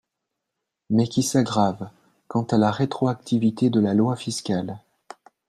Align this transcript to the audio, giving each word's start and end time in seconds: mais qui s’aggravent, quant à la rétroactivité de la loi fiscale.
mais 0.89 1.07
qui 1.07 1.21
s’aggravent, 1.21 1.91
quant 2.27 2.41
à 2.41 2.57
la 2.57 2.71
rétroactivité 2.71 3.69
de 3.69 3.79
la 3.79 3.93
loi 3.93 4.15
fiscale. 4.15 4.79